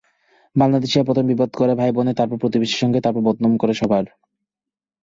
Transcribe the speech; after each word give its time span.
বাংলাদেশিরা 0.55 1.07
প্রথম 1.07 1.25
বিবাদ 1.27 1.49
করে 1.53 1.73
ভাই-বোনে, 1.75 2.13
তারপর 2.13 2.37
প্রতিবেশীর 2.37 2.81
সঙ্গে, 2.83 2.99
তারপর 3.01 3.21
বদনাম 3.27 3.53
করে 3.57 3.73
সবার। 3.73 4.05